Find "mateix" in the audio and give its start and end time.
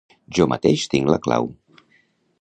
0.53-0.87